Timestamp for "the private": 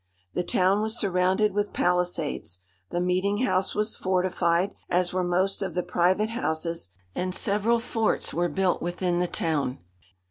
5.75-6.31